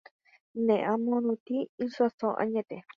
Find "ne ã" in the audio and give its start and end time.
0.65-0.93